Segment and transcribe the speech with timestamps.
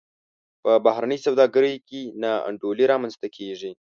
[0.63, 3.71] په بهرنۍ سوداګرۍ کې نا انډولي رامنځته کیږي.